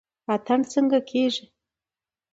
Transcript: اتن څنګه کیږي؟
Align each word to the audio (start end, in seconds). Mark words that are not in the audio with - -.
اتن 0.33 0.61
څنګه 0.71 0.99
کیږي؟ 1.09 1.45